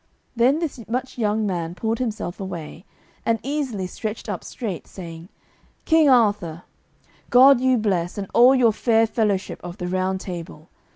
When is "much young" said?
0.87-1.45